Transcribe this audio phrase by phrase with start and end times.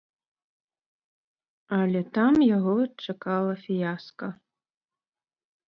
[1.79, 4.27] Але там яго чакала фіяска.